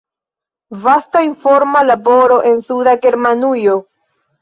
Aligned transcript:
Vasta 0.85 1.21
informa 1.27 1.83
laboro 1.91 2.41
en 2.55 2.67
Suda 2.71 2.99
Germanujo. 3.07 3.77